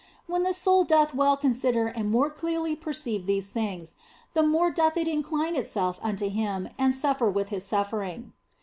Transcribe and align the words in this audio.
When 0.25 0.41
the 0.41 0.51
soul 0.51 0.83
doth 0.83 1.13
well 1.13 1.37
con 1.37 1.53
sider 1.53 1.85
and 1.85 2.09
more 2.09 2.31
clearly 2.31 2.75
perceive 2.75 3.27
these 3.27 3.51
things, 3.51 3.93
the 4.33 4.41
more 4.41 4.71
doth 4.71 4.97
it 4.97 5.07
incline 5.07 5.55
itself 5.55 5.99
unto 6.01 6.27
Him 6.27 6.69
and 6.79 6.95
suffer 6.95 7.29
with 7.29 7.49
His 7.49 7.65
suffer 7.65 8.01
ing. 8.01 8.33